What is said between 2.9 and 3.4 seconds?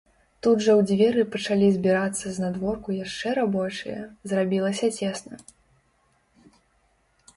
яшчэ